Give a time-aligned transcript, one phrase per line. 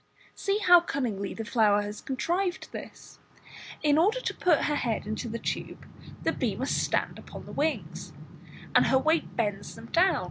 [0.33, 3.19] See how cunningly the flower has contrived this.
[3.83, 5.85] In order to put her head into the tube
[6.23, 8.11] the bee must stand upon the wings,
[8.73, 10.19] and her weight bends them down.